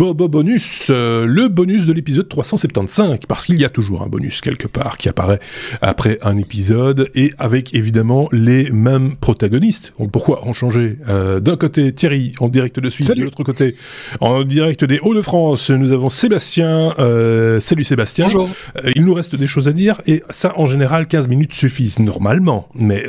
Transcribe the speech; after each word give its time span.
Bobo 0.00 0.28
bonus, 0.28 0.86
euh, 0.88 1.26
le 1.26 1.48
bonus 1.48 1.84
de 1.84 1.92
l'épisode 1.92 2.26
375, 2.26 3.18
parce 3.28 3.44
qu'il 3.44 3.60
y 3.60 3.66
a 3.66 3.68
toujours 3.68 4.00
un 4.00 4.06
bonus 4.06 4.40
quelque 4.40 4.66
part 4.66 4.96
qui 4.96 5.10
apparaît 5.10 5.40
après 5.82 6.18
un 6.22 6.38
épisode 6.38 7.10
et 7.14 7.34
avec 7.36 7.74
évidemment 7.74 8.26
les 8.32 8.70
mêmes 8.70 9.16
protagonistes. 9.16 9.92
Pourquoi 10.10 10.46
en 10.46 10.54
changer 10.54 10.96
euh, 11.06 11.38
D'un 11.40 11.58
côté 11.58 11.92
Thierry 11.92 12.32
en 12.40 12.48
direct 12.48 12.80
de 12.80 12.88
Suisse, 12.88 13.08
de 13.08 13.22
l'autre 13.22 13.44
côté 13.44 13.76
en 14.20 14.42
direct 14.42 14.86
des 14.86 15.00
Hauts-de-France, 15.00 15.68
nous 15.68 15.92
avons 15.92 16.08
Sébastien. 16.08 16.94
Euh, 16.98 17.60
salut 17.60 17.84
Sébastien. 17.84 18.24
Bonjour. 18.24 18.48
il 18.96 19.04
nous 19.04 19.12
reste 19.12 19.36
des 19.36 19.46
choses 19.46 19.68
à 19.68 19.72
dire 19.72 20.00
et 20.06 20.22
ça 20.30 20.54
en 20.56 20.64
général 20.64 21.08
15 21.08 21.28
minutes 21.28 21.52
suffisent 21.52 21.98
normalement, 21.98 22.70
mais 22.74 23.04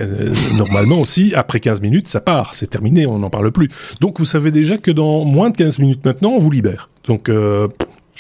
normalement 0.58 1.00
aussi 1.00 1.32
après 1.36 1.62
15 1.62 1.80
minutes 1.80 2.10
ça 2.10 2.20
part, 2.20 2.54
c'est 2.54 2.70
terminé, 2.70 3.06
on 3.06 3.20
n'en 3.20 3.30
parle 3.30 3.50
plus. 3.54 3.70
Donc 4.02 4.20
vous 4.20 4.26
savez 4.26 4.52
déjà 4.52 4.78
que 4.78 4.92
dans 4.92 5.24
moins 5.24 5.52
de 5.52 5.56
15 5.56 5.80
minutes 5.80 6.04
maintenant 6.04 6.32
on 6.32 6.40
vous 6.40 6.52
libère. 6.52 6.81
Donc 7.06 7.30
euh, 7.30 7.68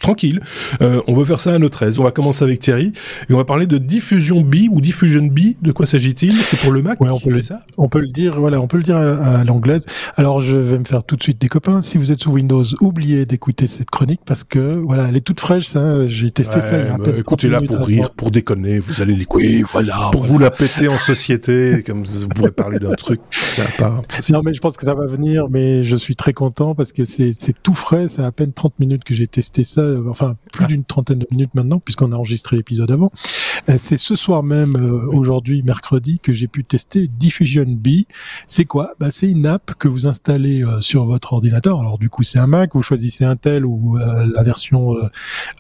tranquille. 0.01 0.41
Euh, 0.81 1.01
on 1.07 1.13
va 1.13 1.23
faire 1.25 1.39
ça 1.39 1.53
à 1.53 1.59
notre 1.59 1.83
aise. 1.83 1.99
On 1.99 2.03
va 2.03 2.11
commencer 2.11 2.43
avec 2.43 2.59
Thierry 2.59 2.91
et 3.29 3.33
on 3.33 3.37
va 3.37 3.45
parler 3.45 3.67
de 3.67 3.77
diffusion 3.77 4.41
B 4.41 4.67
ou 4.69 4.81
diffusion 4.81 5.23
B. 5.23 5.55
De 5.61 5.71
quoi 5.71 5.85
s'agit-il? 5.85 6.33
C'est 6.33 6.59
pour 6.59 6.71
le 6.71 6.81
Mac 6.81 6.97
on 6.99 7.19
peut 7.19 7.29
le, 7.29 7.41
ça? 7.41 7.61
On 7.77 7.87
peut 7.87 7.99
le 7.99 8.07
dire, 8.07 8.39
voilà, 8.39 8.59
on 8.59 8.67
peut 8.67 8.77
le 8.77 8.83
dire 8.83 8.97
à, 8.97 9.43
l'anglaise. 9.43 9.85
Alors 10.17 10.41
je 10.41 10.57
vais 10.57 10.79
me 10.79 10.85
faire 10.85 11.03
tout 11.03 11.15
de 11.15 11.23
suite 11.23 11.39
des 11.39 11.47
copains. 11.47 11.81
Si 11.81 11.97
vous 11.97 12.11
êtes 12.11 12.21
sous 12.21 12.31
Windows, 12.31 12.63
oubliez 12.81 13.25
d'écouter 13.25 13.67
cette 13.67 13.89
chronique 13.89 14.21
parce 14.25 14.43
que 14.43 14.59
voilà, 14.59 15.07
elle 15.07 15.15
est 15.15 15.25
toute 15.25 15.39
fraîche. 15.39 15.67
Ça, 15.67 16.07
j'ai 16.07 16.31
testé 16.31 16.61
ça. 16.61 16.79
Il 16.79 16.87
y 16.87 16.89
a 16.89 16.97
bah, 16.97 17.11
écoutez-la 17.17 17.61
pour 17.61 17.85
rire, 17.85 18.09
pour 18.11 18.31
déconner. 18.31 18.79
Vous 18.79 19.01
allez 19.01 19.15
l'écouter. 19.15 19.63
voilà. 19.71 20.09
Pour 20.11 20.23
vous 20.23 20.39
la 20.39 20.49
péter 20.49 20.87
en 20.87 20.97
société, 20.97 21.83
comme 21.85 22.03
vous 22.03 22.27
pourrez 22.29 22.51
parler 22.51 22.79
d'un 22.79 22.93
truc 22.95 23.21
sympa. 23.31 24.01
Non, 24.29 24.41
mais 24.43 24.53
je 24.53 24.61
pense 24.61 24.77
que 24.77 24.85
ça 24.85 24.95
va 24.95 25.07
venir. 25.07 25.47
Mais 25.49 25.83
je 25.83 25.95
suis 25.95 26.15
très 26.15 26.33
content 26.33 26.73
parce 26.73 26.91
que 26.91 27.03
c'est 27.03 27.33
tout 27.61 27.75
frais. 27.75 28.07
C'est 28.07 28.23
à 28.23 28.31
peine 28.31 28.53
30 28.53 28.79
minutes 28.79 29.03
que 29.03 29.13
j'ai 29.13 29.27
testé 29.27 29.63
ça 29.63 29.90
enfin 30.09 30.35
plus 30.51 30.65
d'une 30.67 30.83
trentaine 30.83 31.19
de 31.19 31.27
minutes 31.31 31.53
maintenant, 31.55 31.79
puisqu'on 31.79 32.11
a 32.11 32.15
enregistré 32.15 32.57
l'épisode 32.57 32.91
avant. 32.91 33.11
Euh, 33.69 33.75
c'est 33.77 33.97
ce 33.97 34.15
soir 34.15 34.43
même, 34.43 34.75
euh, 34.75 35.07
aujourd'hui, 35.07 35.61
mercredi, 35.63 36.19
que 36.19 36.33
j'ai 36.33 36.47
pu 36.47 36.63
tester 36.63 37.07
Diffusion 37.07 37.65
B. 37.67 38.05
C'est 38.47 38.65
quoi? 38.65 38.93
Bah, 38.99 39.11
C'est 39.11 39.29
une 39.29 39.45
app 39.45 39.73
que 39.75 39.87
vous 39.87 40.07
installez 40.07 40.63
sur 40.79 41.05
votre 41.05 41.33
ordinateur. 41.33 41.79
Alors 41.79 41.97
du 41.97 42.09
coup, 42.09 42.23
c'est 42.23 42.39
un 42.39 42.47
Mac, 42.47 42.71
vous 42.73 42.81
choisissez 42.81 43.25
Intel 43.25 43.65
ou 43.65 43.97
la 43.97 44.43
version 44.43 44.95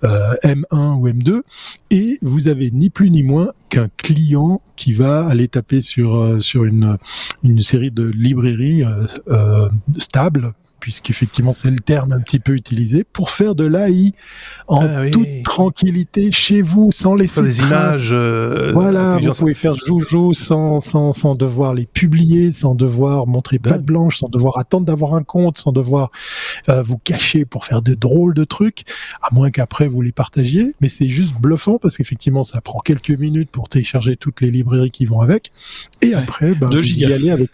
M1 0.03 0.95
ou 0.97 1.07
M2, 1.07 1.41
et 1.89 2.19
vous 2.21 2.47
avez 2.47 2.71
ni 2.71 2.89
plus 2.89 3.11
ni 3.11 3.23
moins 3.23 3.51
qu'un 3.69 3.89
client 3.97 4.61
qui 4.75 4.93
va 4.93 5.25
aller 5.25 5.47
taper 5.47 5.81
sur 5.81 6.41
sur 6.41 6.65
une 6.65 6.97
une 7.43 7.61
série 7.61 7.91
de 7.91 8.03
librairies 8.03 8.83
euh, 9.29 9.69
stables 9.97 10.53
puisqu'effectivement 10.79 11.53
c'est 11.53 11.69
le 11.69 11.79
terme 11.79 12.11
un 12.11 12.19
petit 12.19 12.39
peu 12.39 12.53
utilisé, 12.53 13.03
pour 13.03 13.29
faire 13.29 13.53
de 13.53 13.65
l'AI 13.65 14.13
en 14.67 14.81
ah 14.81 15.09
toute 15.11 15.43
tranquillité 15.43 16.31
chez 16.31 16.63
vous, 16.63 16.89
sans 16.91 17.13
laisser 17.13 17.43
des 17.43 17.59
images. 17.59 17.90
Euh, 18.11 18.71
voilà, 18.73 19.17
vous 19.17 19.31
pouvez 19.31 19.53
faire 19.53 19.75
joujou 19.75 20.33
sans, 20.33 20.79
sans, 20.79 21.11
sans 21.11 21.35
devoir 21.35 21.73
les 21.73 21.85
publier, 21.85 22.51
sans 22.51 22.75
devoir 22.75 23.27
montrer 23.27 23.59
patte 23.59 23.83
blanche, 23.83 24.19
sans 24.19 24.29
devoir 24.29 24.57
attendre 24.57 24.85
d'avoir 24.85 25.13
un 25.13 25.23
compte, 25.23 25.57
sans 25.57 25.71
devoir 25.71 26.11
euh, 26.69 26.81
vous 26.81 26.97
cacher 26.97 27.45
pour 27.45 27.65
faire 27.65 27.81
de 27.81 27.93
drôles 27.93 28.33
de 28.33 28.43
trucs, 28.43 28.83
à 29.21 29.33
moins 29.33 29.51
qu'après 29.51 29.87
vous 29.87 30.01
les 30.01 30.11
partagiez. 30.11 30.73
Mais 30.81 30.89
c'est 30.89 31.09
juste 31.09 31.33
bluffant 31.39 31.77
parce 31.77 31.97
qu'effectivement 31.97 32.43
ça 32.43 32.61
prend 32.61 32.79
quelques 32.79 33.11
minutes 33.11 33.49
pour 33.51 33.69
télécharger 33.69 34.15
toutes 34.15 34.41
les 34.41 34.51
librairies 34.51 34.91
qui 34.91 35.05
vont 35.05 35.21
avec, 35.21 35.51
et 36.01 36.13
après, 36.13 36.53
bah, 36.55 36.67
vous 36.71 36.99
y 36.99 37.05
allez 37.05 37.31
avec. 37.31 37.51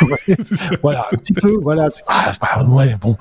voilà, 0.82 1.06
un 1.12 1.16
petit 1.16 1.32
peu, 1.32 1.56
voilà. 1.62 1.88
C'est 1.90 2.04
pas, 2.04 2.64
ouais, 2.64 2.96
bon, 3.00 3.16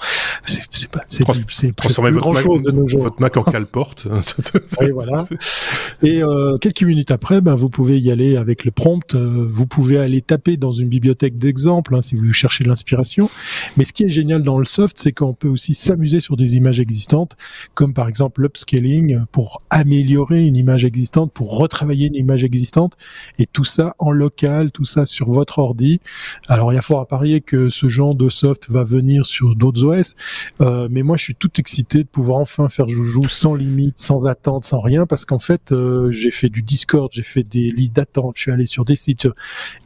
c'est 0.46 0.90
pas, 0.90 1.02
c'est 1.08 1.76
transformer 1.76 2.12
votre, 2.12 2.34
Mac, 2.34 2.44
chose 2.44 2.64
de 2.64 2.72
nos 2.72 2.88
jours. 2.88 3.04
votre 3.04 3.22
Mac 3.22 3.38
en 3.38 3.44
cale-porte. 3.44 4.08
oui, 4.82 4.92
voilà. 4.92 5.26
Et 6.04 6.24
euh, 6.24 6.45
quelques 6.60 6.84
minutes 6.84 7.12
après, 7.12 7.42
ben 7.42 7.56
vous 7.56 7.70
pouvez 7.70 8.00
y 8.00 8.12
aller 8.12 8.38
avec 8.38 8.66
le 8.66 8.72
prompt. 8.72 9.16
Euh, 9.16 9.48
vous 9.50 9.68
pouvez 9.68 9.98
aller 9.98 10.22
taper 10.22 10.58
dans 10.58 10.72
une 10.72 10.90
bibliothèque 10.90 11.38
d'exemples 11.38 11.96
hein, 11.96 12.02
si 12.02 12.16
vous 12.16 12.32
cherchez 12.34 12.64
de 12.64 12.70
l'inspiration. 12.70 13.30
Mais 13.78 13.84
ce 13.84 13.94
qui 13.94 14.04
est 14.04 14.10
génial 14.10 14.44
dans 14.44 14.60
le 14.60 14.66
soft, 14.66 14.98
c'est 14.98 15.12
qu'on 15.12 15.34
peut 15.34 15.48
aussi 15.48 15.74
s'amuser 15.74 16.20
sur 16.20 16.36
des 16.36 16.58
images 16.58 16.80
existantes, 16.80 17.36
comme 17.74 17.94
par 17.94 18.08
exemple 18.08 18.42
l'upscaling 18.42 19.20
pour 19.32 19.62
améliorer 19.70 20.46
une 20.46 20.58
image 20.58 20.86
existante, 20.86 21.32
pour 21.32 21.58
retravailler 21.58 22.08
une 22.08 22.16
image 22.16 22.44
existante, 22.44 22.94
et 23.40 23.46
tout 23.46 23.66
ça 23.66 23.96
en 24.00 24.12
local, 24.12 24.72
tout 24.72 24.86
ça 24.86 25.06
sur 25.06 25.30
votre 25.32 25.60
ordi. 25.60 26.00
Alors 26.48 26.72
il 26.72 26.76
y 26.76 26.80
a 26.80 26.82
fort 26.82 27.00
à 27.00 27.06
parier 27.06 27.42
que 27.42 27.70
ce 27.70 27.90
genre 27.90 28.16
de 28.16 28.30
soft 28.30 28.70
va 28.70 28.84
venir 28.84 29.26
sur 29.26 29.56
d'autres 29.56 29.84
OS. 29.84 30.16
Euh, 30.62 30.88
mais 30.92 31.04
moi, 31.04 31.18
je 31.18 31.24
suis 31.24 31.36
tout 31.36 31.52
excité 31.58 32.00
de 32.00 32.08
pouvoir 32.08 32.40
enfin 32.40 32.70
faire 32.70 32.90
joujou 32.90 33.28
sans 33.28 33.56
limite, 33.56 34.00
sans 34.00 34.28
attente, 34.28 34.64
sans 34.64 34.80
rien, 34.80 35.06
parce 35.06 35.26
qu'en 35.26 35.40
fait, 35.40 35.72
euh, 35.72 36.12
j'ai 36.12 36.32
fait 36.36 36.50
du 36.50 36.62
Discord, 36.62 37.10
j'ai 37.14 37.24
fait 37.24 37.44
des 37.44 37.72
listes 37.72 37.96
d'attente, 37.96 38.34
je 38.36 38.44
suis 38.44 38.52
allé 38.52 38.66
sur 38.66 38.86
des 38.86 38.96
sites, 38.96 39.28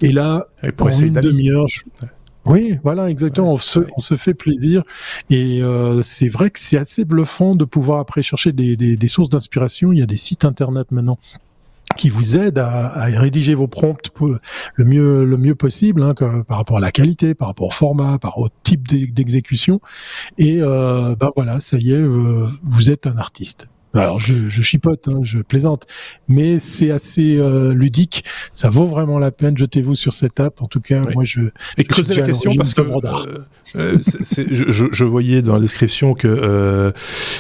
et 0.02 0.12
là, 0.12 0.48
pour 0.78 0.90
une 0.90 1.14
demi-heure, 1.14 1.68
Oui, 2.46 2.80
voilà, 2.84 3.10
exactement. 3.10 3.54
On, 3.54 3.58
se, 3.58 3.80
on, 3.96 4.00
se, 4.00 4.16
fait 4.16 4.34
plaisir 4.34 4.82
et 5.30 5.62
euh, 5.62 6.02
c'est 6.02 6.30
vrai 6.30 6.50
que 6.50 6.60
c'est 6.60 6.78
assez 6.78 7.06
bluffant 7.06 7.56
de 7.56 7.66
pouvoir 7.66 8.00
après 8.00 8.24
chercher 8.24 8.54
des, 8.54 8.76
des, 8.76 8.96
des 8.98 9.08
sources 9.08 9.30
d'inspiration. 9.30 9.92
Il 9.92 10.00
y 10.00 10.02
a 10.02 10.08
des 10.08 10.18
sites 10.18 10.46
internet 10.46 10.92
maintenant 10.92 11.20
qui 11.98 12.10
vous 12.10 12.38
aide 12.38 12.58
à, 12.60 12.88
à, 12.94 13.06
rédiger 13.20 13.56
vos 13.56 13.68
prompts 13.68 14.10
le 14.76 14.86
mieux 14.86 15.26
le 15.26 15.38
mieux 15.38 15.56
possible 15.56 16.04
hein, 16.04 16.14
par 16.14 16.58
rapport 16.58 16.78
à 16.78 16.80
la 16.80 16.92
qualité, 16.92 17.36
par 17.36 17.50
rapport 17.50 17.68
au 17.68 17.72
format, 17.72 18.18
par 18.20 18.31
rapport 18.31 18.46
au 18.46 18.50
type 18.64 18.88
d'exécution. 18.88 19.81
Et 20.38 20.60
euh, 20.62 21.16
ben 21.16 21.31
voilà, 21.36 21.60
ça 21.60 21.78
y 21.78 21.92
est, 21.92 21.96
euh, 21.96 22.48
vous 22.64 22.90
êtes 22.90 23.06
un 23.06 23.18
artiste. 23.18 23.68
Alors 23.94 24.19
je, 24.19 24.50
je 24.50 24.61
chipote, 24.61 25.07
hein, 25.07 25.22
je 25.23 25.39
plaisante, 25.39 25.88
mais 26.27 26.59
c'est 26.59 26.91
assez 26.91 27.38
euh, 27.38 27.73
ludique. 27.73 28.23
Ça 28.53 28.69
vaut 28.69 28.85
vraiment 28.85 29.17
la 29.17 29.31
peine. 29.31 29.57
Jetez-vous 29.57 29.95
sur 29.95 30.13
cette 30.13 30.39
app. 30.39 30.61
En 30.61 30.67
tout 30.67 30.79
cas, 30.79 31.01
moi 31.13 31.23
je. 31.23 31.41
Et 31.77 31.83
creuser 31.83 32.16
la 32.16 32.22
question 32.23 32.53
parce 32.55 32.73
que 32.73 32.81
euh, 32.81 33.39
euh 33.77 33.97
je, 34.51 34.88
je, 34.91 35.05
voyais 35.05 35.41
dans 35.41 35.53
la 35.53 35.59
description 35.59 36.13
que 36.13 36.27
euh, 36.27 36.91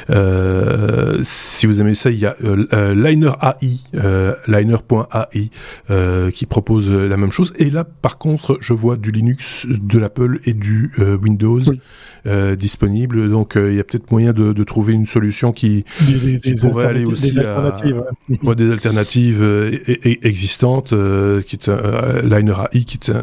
euh, 0.09 1.19
si 1.23 1.65
vous 1.65 1.81
aimez 1.81 1.93
ça, 1.93 2.09
il 2.09 2.19
y 2.19 2.25
a 2.25 2.35
Liner 2.93 3.31
AI, 3.41 3.79
Liner.ai 4.47 5.51
qui 6.31 6.45
propose 6.45 6.89
la 6.89 7.17
même 7.17 7.31
chose. 7.31 7.53
Et 7.57 7.69
là, 7.69 7.83
par 7.83 8.17
contre, 8.17 8.57
je 8.61 8.73
vois 8.73 8.97
du 8.97 9.11
Linux, 9.11 9.67
de 9.67 9.99
l'Apple 9.99 10.39
et 10.45 10.53
du 10.53 10.91
Windows. 11.21 11.61
disponible. 12.57 13.29
Donc 13.29 13.53
il 13.55 13.75
y 13.75 13.79
a 13.79 13.83
peut-être 13.83 14.11
moyen 14.11 14.33
de, 14.33 14.53
de, 14.53 14.63
trouver 14.63 14.93
une 14.93 15.07
solution 15.07 15.51
qui, 15.51 15.85
des, 16.07 16.38
pourrait 16.61 16.85
aller 16.85 17.05
aussi 17.05 17.31
des 17.31 17.39
alternatives, 17.39 18.03
à, 18.47 18.55
des 18.55 18.71
alternatives 18.71 19.41
euh, 19.41 19.71
existantes, 20.23 20.93
euh, 20.93 21.41
qui 21.41 21.55
est 21.55 21.69
un 21.69 22.21
Liner 22.21 22.55
AI, 22.73 22.83
qui 22.83 22.97
est 22.97 23.13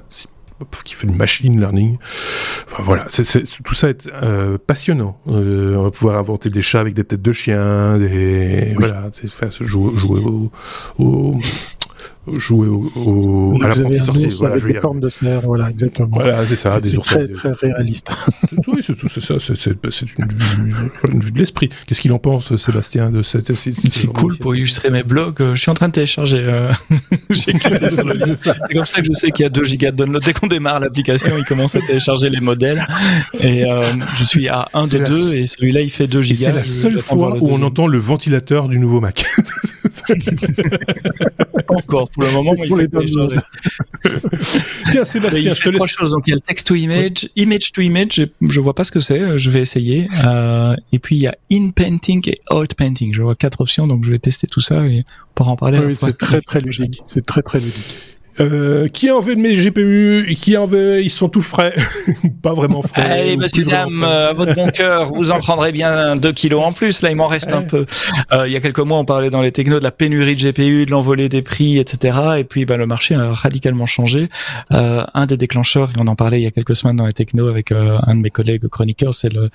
qui 0.85 0.95
fait 0.95 1.07
du 1.07 1.15
machine 1.15 1.61
learning. 1.61 1.99
Enfin 2.67 2.83
voilà, 2.83 3.05
c'est, 3.11 3.25
tout 3.63 3.75
ça 3.75 3.91
est 3.91 4.09
euh, 4.23 4.57
passionnant. 4.57 5.21
on 5.27 5.83
va 5.83 5.91
pouvoir 5.91 6.17
inventer 6.17 6.49
des 6.49 6.63
chats 6.63 6.81
avec 6.81 6.95
des 6.95 7.05
têtes 7.05 7.21
de 7.21 7.33
chiens, 7.33 7.99
des 7.99 8.75
voilà, 8.79 9.11
jouer, 9.61 9.97
jouer 9.97 10.21
au, 10.21 10.51
au, 10.99 11.37
jouer 12.37 12.69
au, 12.69 12.91
au 12.97 13.59
à 13.63 13.69
l'apprenti 13.69 14.01
sorcier. 14.01 14.29
Voilà, 14.39 14.55
avec 14.55 14.67
des 14.67 14.79
cornes 14.79 15.01
de 15.01 15.09
cerf, 15.09 15.43
voilà, 15.43 15.71
exactement. 15.71 16.09
Voilà, 16.13 16.45
c'est 16.47 16.57
ça, 16.57 16.81
des 16.81 16.97
ours. 16.97 17.09
très, 17.09 17.29
très 17.29 17.53
réaliste. 17.53 18.11
oui, 18.69 18.81
c'est 18.83 18.95
tout, 18.95 19.09
c'est 19.09 19.21
ça, 19.21 19.35
c'est 19.39 19.65
une, 20.19 20.25
une, 21.13 21.21
vue 21.21 21.33
de 21.33 21.39
l'esprit. 21.39 21.69
Qu'est-ce 21.87 22.01
qu'il 22.01 22.13
en 22.13 22.19
pense, 22.19 22.55
Sébastien, 22.57 23.11
de 23.11 23.23
cette. 23.23 23.55
C'est 23.55 24.07
cool 24.09 24.37
pour 24.39 24.55
illustrer 24.55 24.91
mes 24.91 25.03
blogs. 25.03 25.41
Euh, 25.41 25.55
je 25.55 25.61
suis 25.61 25.71
en 25.71 25.75
train 25.75 25.89
de 25.89 25.93
télécharger. 25.93 26.43
Euh, 26.43 26.71
c'est 27.31 27.53
comme 27.53 28.87
ça 28.87 29.01
que 29.01 29.07
je 29.07 29.13
sais 29.13 29.31
qu'il 29.31 29.45
y 29.45 29.47
a 29.47 29.51
2 29.51 29.65
gigas 29.65 29.91
de 29.91 29.97
download. 29.97 30.23
Dès 30.23 30.33
qu'on 30.33 30.47
démarre 30.47 30.81
l'application, 30.81 31.33
il 31.39 31.45
commence 31.45 31.75
à 31.77 31.81
télécharger 31.81 32.29
les 32.29 32.41
modèles. 32.41 32.85
Et 33.41 33.65
euh, 33.65 33.81
je 34.19 34.25
suis 34.25 34.49
à 34.49 34.69
1 34.75 34.85
de 34.85 34.99
2 34.99 35.35
et 35.35 35.47
celui-là, 35.47 35.81
il 35.81 35.91
fait 35.91 36.07
2 36.07 36.23
gigas. 36.23 36.47
C'est 36.47 36.53
la 36.53 36.65
seule 36.65 36.99
fois 36.99 37.37
où 37.41 37.51
on 37.51 37.63
entend 37.63 37.87
le 37.87 37.99
ventilateur 37.99 38.69
du 38.69 38.79
nouveau 38.79 39.01
Mac. 39.01 39.25
Encore, 41.69 42.09
pour 42.17 42.25
le 42.25 42.33
moment, 42.33 42.55
il 42.57 42.67
faut 42.67 42.79
les 42.79 42.89
Tiens, 44.91 45.05
Sébastien, 45.05 45.55
je 45.55 45.63
te 45.63 45.69
laisse. 45.69 45.87
Choses. 45.87 46.13
Donc, 46.13 46.27
il 46.27 46.31
y 46.31 46.33
a 46.33 46.37
le 46.37 46.41
text 46.41 46.67
to 46.67 46.75
image, 46.75 47.29
image 47.37 47.73
to 47.73 47.83
image, 47.83 48.27
je 48.41 48.61
vois 48.61 48.75
pas 48.75 48.85
ce 48.85 48.91
que 48.91 49.01
c'est, 49.01 49.37
je 49.37 49.51
vais 49.51 49.61
essayer. 49.61 50.09
Euh, 50.25 50.75
et 50.93 50.99
puis, 50.99 51.17
il 51.17 51.23
y 51.23 51.27
a 51.27 51.37
in 51.53 51.69
painting 51.71 52.27
et 52.27 52.41
out 52.51 52.75
painting. 52.75 53.13
Je 53.13 53.21
vois 53.21 53.35
quatre 53.35 53.61
options, 53.61 53.87
donc 53.87 54.05
je 54.05 54.11
vais 54.11 54.19
tester 54.19 54.47
tout 54.47 54.63
ça 54.63 54.87
et 54.87 55.05
pour 55.35 55.49
en 55.49 55.57
parler. 55.57 55.79
Oui, 55.79 55.95
c'est 55.95 56.17
très, 56.17 56.41
très 56.41 56.61
ludique. 56.61 57.03
C'est 57.05 57.27
très, 57.27 57.43
très 57.43 57.61
ludique. 57.61 57.99
Euh, 58.41 58.89
qui 58.89 59.09
a 59.09 59.17
envie 59.17 59.35
de 59.35 59.41
mes 59.41 59.55
GPU 59.55 60.35
Qui 60.39 60.57
en 60.57 60.67
veut? 60.67 61.03
Ils 61.03 61.11
sont 61.11 61.29
tout 61.29 61.43
frais. 61.43 61.75
pas 62.43 62.53
vraiment 62.53 62.83
frais. 62.83 63.03
Allez, 63.03 63.37
monsieur, 63.37 63.65
dame, 63.65 64.05
à 64.05 64.33
votre 64.33 64.55
bon 64.55 64.69
cœur, 64.73 65.13
vous 65.13 65.31
en 65.31 65.39
prendrez 65.39 65.73
bien 65.73 66.17
2 66.17 66.33
kilos 66.33 66.63
en 66.65 66.73
plus. 66.73 67.03
Là, 67.03 67.11
il 67.11 67.17
m'en 67.17 67.27
reste 67.27 67.53
un 67.53 67.63
peu. 67.63 67.87
Euh, 68.33 68.47
il 68.47 68.53
y 68.53 68.57
a 68.57 68.61
quelques 68.61 68.81
mois, 68.81 68.99
on 68.99 69.05
parlait 69.05 69.31
dans 69.31 69.43
les 69.43 69.53
technos 69.53 69.79
de 69.79 69.85
la 69.85 69.91
pénurie 69.91 70.37
de 70.37 70.51
GPU, 70.51 70.87
de 70.87 70.91
l'envolée 70.91 71.29
des 71.29 71.43
prix, 71.43 71.79
etc. 71.79 72.19
Et 72.39 72.45
puis, 72.45 72.65
bah, 72.65 72.77
le 72.77 72.87
marché 72.87 73.15
a 73.15 73.33
radicalement 73.33 73.87
changé. 73.87 74.29
Euh, 74.73 75.05
un 75.15 75.27
des 75.27 75.37
déclencheurs, 75.37 75.91
et 75.91 75.99
on 75.99 76.07
en 76.07 76.17
parlait 76.17 76.41
il 76.41 76.45
y 76.45 76.47
a 76.47 76.51
quelques 76.51 76.77
semaines 76.77 76.97
dans 76.97 77.07
les 77.07 77.13
technos 77.13 77.49
avec 77.49 77.73
euh, 77.73 77.99
un 78.07 78.15
de 78.15 78.21
mes 78.21 78.31
collègues 78.31 78.69
chroniqueurs, 78.69 79.15
c'est 79.15 79.33
le 79.33 79.51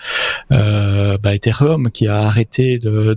euh, 0.51 1.17
bah, 1.17 1.35
Ethereum 1.35 1.91
qui 1.91 2.07
a 2.07 2.17
arrêté 2.21 2.79
de 2.79 3.15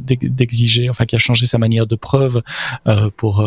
d'exiger, 0.00 0.86
de, 0.86 0.90
enfin 0.90 1.04
qui 1.06 1.16
a 1.16 1.18
changé 1.18 1.46
sa 1.46 1.58
manière 1.58 1.86
de 1.86 1.96
preuve 1.96 2.42
euh, 2.86 3.10
pour 3.16 3.44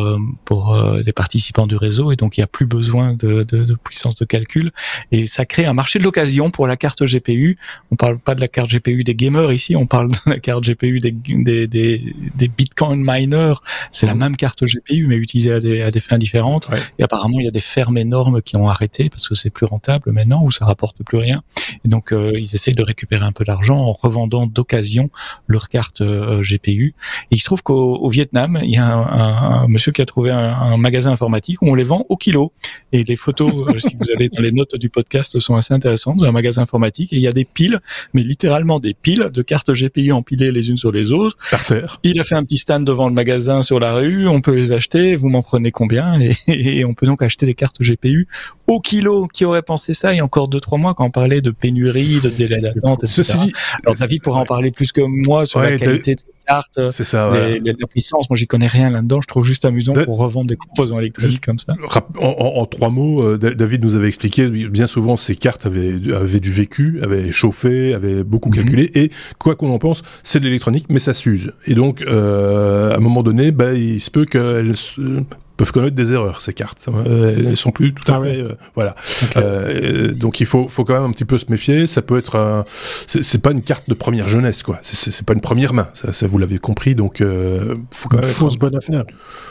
pour 0.62 0.76
les 0.76 1.10
euh, 1.10 1.14
participants 1.14 1.68
du 1.68 1.76
réseau 1.76 2.12
et 2.12 2.16
donc 2.16 2.38
il 2.38 2.42
n'y 2.42 2.44
a 2.44 2.48
plus 2.48 2.66
besoin 2.66 3.14
de, 3.14 3.44
de, 3.44 3.64
de, 3.64 3.76
puissance 3.76 4.16
de 4.16 4.26
calcul 4.26 4.72
et 5.12 5.26
ça 5.26 5.46
crée 5.46 5.66
un 5.66 5.74
marché 5.74 6.00
de 6.00 6.04
l'occasion 6.04 6.52
pour 6.52 6.68
la 6.68 6.78
carte 6.78 7.04
GPU. 7.04 7.58
On 7.92 7.96
parle 7.96 8.20
pas 8.20 8.36
de 8.36 8.42
la 8.42 8.48
carte 8.48 8.72
GPU 8.72 9.04
des 9.04 9.16
gamers 9.16 9.52
ici, 9.52 9.76
on 9.76 9.86
parle 9.86 10.12
de 10.12 10.18
la 10.28 10.40
carte 10.40 10.64
GPU 10.64 11.00
des, 11.00 11.12
des, 11.12 11.68
des, 11.68 12.16
des 12.36 12.48
Bitcoin 12.48 13.04
miners. 13.04 13.56
C'est 13.92 14.06
la 14.06 14.16
même 14.16 14.36
carte 14.36 14.64
GPU 14.64 15.08
mais 15.08 15.16
utilisée 15.16 15.54
à 15.54 15.60
des, 15.60 15.82
à 15.82 15.92
des 15.92 16.00
fins 16.00 16.18
différentes. 16.18 16.68
Et 17.00 17.04
apparemment 17.04 17.40
il 17.40 17.46
y 17.46 17.50
a 17.50 17.52
des 17.52 17.60
fermes 17.60 17.98
énormes 17.98 18.42
qui 18.42 18.56
ont 18.56 18.68
arrêté 18.68 19.10
parce 19.10 19.28
que 19.28 19.36
c'est 19.36 19.50
plus 19.50 19.66
rentable 19.66 20.12
maintenant 20.12 20.44
ou 20.44 20.52
ça 20.52 20.66
rapporte 20.66 21.04
plus 21.04 21.18
rien. 21.18 21.42
Et 21.86 21.88
donc 21.88 22.14
euh, 22.14 22.34
ils 22.36 22.54
essayent 22.54 22.76
de 22.76 22.84
récupérer 22.84 23.26
un 23.26 23.32
peu 23.32 23.46
d'argent 23.46 23.78
en 23.78 23.94
revendant 23.94 24.46
d'occasion 24.46 25.10
leur 25.48 25.70
carte 25.70 26.02
euh, 26.02 26.42
GPU. 26.42 26.94
Et 27.32 27.36
il 27.36 27.40
se 27.40 27.46
trouve 27.46 27.64
qu'au 27.64 28.10
Vietnam 28.10 28.60
il 28.62 28.70
y 28.70 28.78
a 28.78 28.86
un, 28.86 29.02
un, 29.02 29.64
un 29.64 29.68
monsieur 29.68 29.92
qui 29.92 30.02
a 30.02 30.06
trouvé 30.06 30.32
un, 30.32 30.51
un 30.52 30.78
magasin 30.78 31.12
informatique 31.12 31.62
où 31.62 31.70
on 31.70 31.76
les 31.76 31.84
vend 31.84 32.06
au 32.10 32.18
kilo. 32.18 32.52
Et 32.92 33.04
les 33.04 33.16
photos, 33.16 33.68
euh, 33.68 33.80
si 33.80 33.96
vous 33.96 34.12
avez 34.12 34.30
dans 34.30 34.42
les 34.42 34.52
notes 34.52 34.76
du 34.76 34.90
podcast, 34.90 35.40
sont 35.40 35.56
assez 35.56 35.74
intéressantes. 35.74 36.20
C'est 36.20 36.28
un 36.28 36.32
magasin 36.32 36.64
informatique 36.64 37.14
et 37.14 37.18
il 37.18 37.22
y 37.22 37.28
a 37.28 37.32
des 37.32 37.46
piles, 37.46 37.80
mais 38.14 38.24
littéralement 38.24 38.80
des 38.80 38.94
piles 38.94 39.30
de 39.34 39.42
cartes 39.42 39.72
GPU 39.72 40.12
empilées 40.12 40.52
les 40.52 40.70
unes 40.70 40.78
sur 40.78 40.92
les 40.92 41.12
autres. 41.12 41.38
Il 42.04 42.20
a 42.20 42.24
fait 42.24 42.36
un 42.36 42.44
petit 42.44 42.58
stand 42.58 42.86
devant 42.86 43.08
le 43.08 43.14
magasin 43.14 43.62
sur 43.62 43.80
la 43.80 43.94
rue. 43.94 44.28
On 44.28 44.42
peut 44.42 44.56
les 44.56 44.72
acheter. 44.72 45.16
Vous 45.16 45.30
m'en 45.30 45.44
prenez 45.44 45.72
combien? 45.72 46.20
Et, 46.48 46.84
on 46.86 46.94
peut 46.94 47.06
donc 47.06 47.22
acheter 47.22 47.46
des 47.46 47.54
cartes 47.54 47.82
GPU 47.82 48.28
au 48.68 48.80
kilo. 48.80 49.28
Qui 49.28 49.46
aurait 49.46 49.62
pensé 49.62 49.94
ça 49.94 50.14
il 50.14 50.18
y 50.18 50.20
a 50.20 50.26
encore 50.26 50.48
deux 50.48 50.60
trois 50.60 50.78
mois 50.78 50.94
quand 50.94 51.06
on 51.06 51.12
parlait 51.12 51.42
de 51.42 51.52
pénurie, 51.52 52.20
de 52.22 52.30
délai 52.30 52.62
d'attente, 52.62 53.04
etc. 53.04 53.24
Ceci 53.24 53.54
Alors 53.84 53.96
David 53.96 54.22
pourra 54.22 54.42
en 54.42 54.46
parler 54.46 54.72
plus 54.72 54.92
que 54.92 55.02
moi 55.02 55.46
sur 55.46 55.60
la 55.60 55.78
qualité 55.78 56.16
de 56.16 56.22
cartes, 56.48 56.80
c'est 56.92 57.04
ça, 57.04 57.32
les, 57.34 57.60
la 57.60 57.88
puissance. 57.88 58.30
Moi, 58.30 58.38
j'y 58.38 58.48
connais 58.48 58.68
rien 58.68 58.90
là-dedans. 58.90 59.22
Je 59.22 59.28
trouve 59.28 59.46
juste 59.46 59.66
amusant 59.66 59.94
pour 60.06 60.18
revendre 60.18 60.48
des 60.48 60.56
composants 60.56 61.00
électroniques 61.00 61.46
comme 61.46 61.60
ça. 61.60 61.76
En, 62.20 62.66
trois 62.66 62.90
mots, 62.90 63.22
euh, 63.22 63.38
David 63.38 63.84
nous 63.84 63.96
avait 63.96 64.08
expliqué 64.08 64.48
bien 64.48 64.88
souvent 64.88 65.16
ces 65.18 65.36
cartes 65.36 65.66
avaient, 65.66 66.14
avaient 66.14 66.40
du 66.40 66.52
vécu, 66.52 67.00
avaient 67.02 67.32
chauffé, 67.32 67.94
avaient 67.94 68.24
beaucoup 68.24 68.50
mhm. 68.50 68.56
calculé 68.56 68.92
et 68.96 69.12
quoi 69.38 69.56
qu'on 69.56 69.72
en 69.72 69.80
pense, 69.80 70.04
c'est 70.24 70.40
de 70.40 70.46
l'électronique, 70.46 70.86
mais 70.90 71.00
ça 71.00 71.14
s'use. 71.14 71.54
Et 71.66 71.76
donc, 71.76 72.02
euh, 72.02 72.92
à 72.92 72.98
un 72.98 73.00
moment 73.00 73.24
donné, 73.24 73.52
bah, 73.52 73.74
il 73.74 74.02
se 74.02 74.12
peut 74.12 74.26
qu'elles 74.26 74.76
peuvent 75.58 75.72
commettre 75.72 75.96
des 75.96 76.14
erreurs 76.14 76.42
ces 76.42 76.54
cartes. 76.54 76.88
Euh, 76.88 77.50
elles 77.50 77.58
sont 77.58 77.72
plus 77.72 77.94
tout 77.94 78.10
à 78.12 78.16
ah 78.16 78.22
fait 78.22 78.40
euh, 78.40 78.56
voilà. 78.76 78.96
Euh, 79.38 80.14
donc 80.14 80.40
il 80.40 80.46
faut 80.46 80.68
faut 80.68 80.84
quand 80.84 80.94
même 80.94 81.04
un 81.04 81.12
petit 81.12 81.26
peu 81.26 81.38
se 81.38 81.46
méfier. 81.50 81.88
Ça 81.88 82.02
peut 82.02 82.18
être 82.18 82.36
un, 82.38 82.66
c'est 83.08 83.42
pas 83.42 83.52
une 83.52 83.62
carte 83.62 83.90
de 83.90 83.94
première 83.94 84.28
jeunesse 84.28 84.64
quoi. 84.64 84.80
C'est 84.82 85.26
pas 85.26 85.34
une 85.34 85.42
première 85.42 85.74
main. 85.74 85.88
Ça, 85.94 86.14
ça 86.14 86.28
vous 86.28 86.38
l'avez 86.38 86.60
compris. 86.60 86.96
Donc 86.96 87.24
faut 87.92 88.10
quand 88.10 88.18
même 88.18 88.26
fausse 88.30 88.58
bonne 88.58 88.76
affaire. 88.76 89.04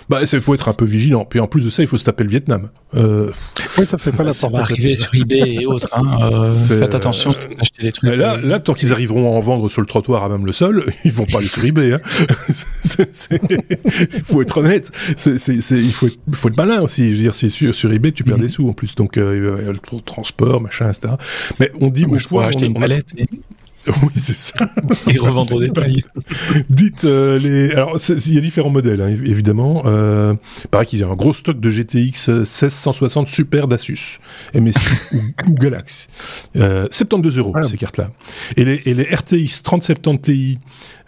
Bah 0.08 0.20
il 0.23 0.41
faut 0.41 0.55
être 0.55 0.69
un 0.69 0.73
peu 0.73 0.85
vigilant. 0.85 1.25
Puis 1.25 1.38
en 1.41 1.47
plus 1.47 1.64
de 1.64 1.70
ça, 1.70 1.82
il 1.82 1.88
faut 1.88 1.97
se 1.97 2.05
taper 2.05 2.25
le 2.25 2.31
Vietnam. 2.31 2.69
Oui, 2.94 3.87
ça 3.87 3.99
fait 3.99 4.12
pas 4.12 4.25
la 4.25 4.32
Ça 4.41 4.49
va 4.49 4.61
arriver 4.61 4.97
sur 4.97 5.14
eBay 5.14 5.58
et 5.61 5.67
autres. 5.67 5.88
Hein. 5.93 6.56
faites 6.56 6.94
attention 6.94 7.35
d'acheter 7.56 7.82
des 7.82 7.93
trucs. 7.93 8.17
Là, 8.17 8.37
là, 8.37 8.58
tant 8.58 8.75
qu'ils 8.75 8.93
arriveront 8.93 9.32
à 9.32 9.37
en 9.37 9.41
vendre 9.41 9.69
sur 9.69 9.82
le 9.82 9.87
trottoir 9.87 10.25
à 10.25 10.29
même 10.29 10.47
le 10.47 10.52
sol, 10.52 10.87
ils 11.05 11.12
vont 11.12 11.26
pas 11.26 11.38
aller 11.38 11.49
sur 11.49 11.64
eBay. 11.64 11.93
Hein. 11.93 11.99
Il 14.12 14.23
faut 14.23 14.43
être 14.43 14.58
honnête. 14.58 14.91
C'est 15.17 15.37
il 15.47 15.93
faut 15.93 16.00
être, 16.06 16.19
faut 16.32 16.49
être 16.49 16.56
malin 16.56 16.81
aussi. 16.81 17.05
Je 17.05 17.17
veux 17.17 17.23
dire, 17.23 17.35
c'est 17.35 17.49
sur, 17.49 17.75
sur 17.75 17.93
eBay, 17.93 18.12
tu 18.12 18.25
perds 18.25 18.37
mhm. 18.37 18.43
des 18.43 18.49
sous 18.49 18.69
en 18.69 18.73
plus. 18.73 18.94
Donc, 18.94 19.17
euh, 19.17 19.58
il 19.61 19.64
y 19.64 19.69
a 19.69 19.73
le 19.73 20.00
transport, 20.00 20.61
machin, 20.61 20.91
etc. 20.91 21.14
Mais 21.58 21.70
on 21.81 21.88
dit, 21.88 22.06
ah, 22.11 22.19
je 22.19 22.29
pourrais 22.29 22.47
acheter 22.47 22.67
une 22.67 22.75
palette. 22.75 23.14
Oui, 23.87 24.12
c'est 24.14 24.37
ça. 24.37 24.67
Et 25.08 25.19
revendre 25.19 25.55
au 25.55 25.61
détail. 25.67 26.02
Dites 26.69 27.05
euh, 27.05 27.38
les. 27.38 27.73
Alors, 27.73 27.97
il 28.08 28.35
y 28.35 28.38
a 28.38 28.41
différents 28.41 28.70
modèles, 28.70 29.00
hein, 29.00 29.08
évidemment. 29.08 29.85
Euh, 29.87 30.35
pareil 30.70 30.87
qu'ils 30.87 31.00
aient 31.00 31.06
un 31.06 31.14
gros 31.14 31.32
stock 31.32 31.58
de 31.58 31.70
GTX 31.70 32.29
1660 32.29 33.29
Super 33.29 33.69
d'Asus, 33.69 34.19
MSI 34.55 35.14
ou, 35.14 35.55
Galaxy. 35.55 36.08
Euh, 36.56 36.88
72 36.91 37.38
euros 37.38 37.55
ces 37.62 37.79
cartes-là. 37.79 38.11
Et 38.56 38.64
les, 38.64 38.82
et 38.85 38.94
les 38.94 39.05
RTX 39.05 39.62
3070 39.62 40.20
Ti, 40.20 40.58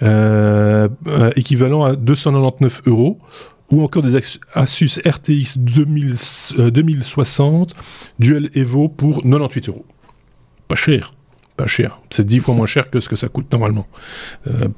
euh, 0.03 0.89
euh, 1.06 1.31
équivalent 1.37 1.85
à 1.85 1.94
299 1.94 2.83
euros 2.87 3.19
ou 3.72 3.82
encore 3.82 4.02
des 4.02 4.20
Asus 4.54 5.00
RTX 5.04 5.56
2000, 5.56 6.16
2060 6.70 7.74
Dual 8.19 8.50
Evo 8.54 8.88
pour 8.88 9.22
98 9.22 9.70
euros. 9.70 9.86
Pas 10.69 10.76
cher. 10.76 11.14
Pas 11.56 11.66
cher. 11.66 11.98
C'est 12.10 12.26
10 12.26 12.40
fois 12.40 12.54
moins 12.54 12.66
cher 12.66 12.90
que 12.90 13.00
ce 13.00 13.08
que 13.08 13.16
ça 13.16 13.28
coûte 13.28 13.50
normalement. 13.50 13.88
Euh, 14.46 14.69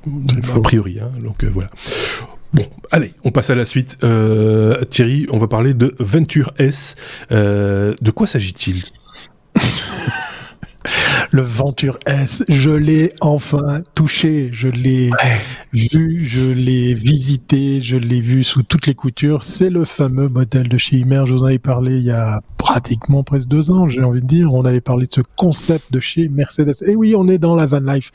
a 0.55 0.61
priori. 0.61 0.99
Hein, 1.01 1.11
donc 1.23 1.43
euh, 1.43 1.51
voilà. 1.53 1.69
Bon, 2.53 2.67
allez, 2.93 3.13
on 3.25 3.33
passe 3.33 3.51
à 3.51 3.57
la 3.57 3.65
suite. 3.65 3.99
Euh, 4.05 4.85
Thierry, 4.85 5.27
on 5.31 5.39
va 5.39 5.49
parler 5.49 5.75
de 5.75 5.95
Venture 5.99 6.55
S. 6.59 6.95
De 7.31 8.11
quoi 8.15 8.29
s'agit-il? 8.29 8.85
Le 11.35 11.43
Venture 11.43 11.99
S. 12.07 12.45
Je 12.49 12.71
l'ai 12.71 13.13
enfin 13.21 13.83
touché, 13.97 14.51
je 14.53 14.69
l'ai 14.69 15.11
vu, 15.73 16.25
je 16.25 16.49
l'ai 16.49 16.95
visité, 16.95 17.81
je 17.81 17.97
l'ai 17.97 18.21
vu 18.21 18.45
sous 18.45 18.63
toutes 18.63 18.87
les 18.87 18.95
coutures. 18.95 19.43
C'est 19.43 19.69
le 19.69 19.85
fameux 19.85 20.29
modèle 20.29 20.69
de 20.69 20.79
chez 20.79 20.99
Imer. 20.99 21.25
Je 21.27 21.33
vous 21.33 21.43
en 21.43 21.47
avais 21.47 21.59
parlé 21.59 21.97
il 21.97 22.05
y 22.05 22.13
a 22.13 22.41
pratiquement 22.57 23.25
presque 23.25 23.49
deux 23.49 23.73
ans, 23.73 23.89
j'ai 23.89 24.05
envie 24.05 24.21
de 24.21 24.29
dire. 24.29 24.55
On 24.55 24.65
avait 24.65 24.81
parlé 24.81 25.07
de 25.09 25.13
ce 25.13 25.23
concept 25.37 25.93
de 25.93 25.99
chez 25.99 26.29
Mercedes. 26.29 26.75
Et 26.87 26.95
oui, 26.95 27.17
on 27.17 27.27
est 27.27 27.39
dans 27.39 27.57
la 27.57 27.67
van 27.67 27.81
life. 27.81 28.13